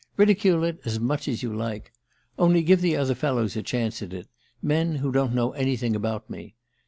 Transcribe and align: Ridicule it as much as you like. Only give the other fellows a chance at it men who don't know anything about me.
Ridicule 0.17 0.63
it 0.63 0.79
as 0.83 0.99
much 0.99 1.27
as 1.27 1.43
you 1.43 1.53
like. 1.53 1.93
Only 2.39 2.63
give 2.63 2.81
the 2.81 2.95
other 2.95 3.13
fellows 3.13 3.55
a 3.55 3.61
chance 3.61 4.01
at 4.01 4.13
it 4.13 4.27
men 4.59 4.95
who 4.95 5.11
don't 5.11 5.35
know 5.35 5.51
anything 5.51 5.95
about 5.95 6.27
me. 6.27 6.55